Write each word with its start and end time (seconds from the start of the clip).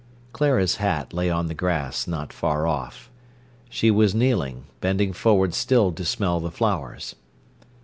Clara's 0.33 0.77
hat 0.77 1.13
lay 1.13 1.29
on 1.29 1.45
the 1.45 1.53
grass 1.53 2.07
not 2.07 2.33
far 2.33 2.65
off. 2.65 3.11
She 3.69 3.91
was 3.91 4.15
kneeling, 4.15 4.63
bending 4.79 5.13
forward 5.13 5.53
still 5.53 5.91
to 5.91 6.03
smell 6.03 6.39
the 6.39 6.49
flowers. 6.49 7.13